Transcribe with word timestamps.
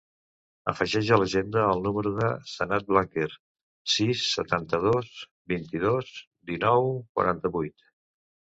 Afegeix 0.71 1.09
a 1.11 1.17
l'agenda 1.23 1.65
el 1.73 1.83
número 1.87 2.13
del 2.15 2.39
Sanad 2.53 2.89
Blanquer: 2.93 3.27
sis, 3.97 4.25
setanta-dos, 4.39 5.13
vint-i-dos, 5.55 6.11
dinou, 6.53 6.91
quaranta-vuit. 7.21 7.91